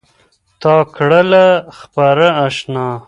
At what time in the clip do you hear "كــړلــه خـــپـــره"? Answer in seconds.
0.95-2.29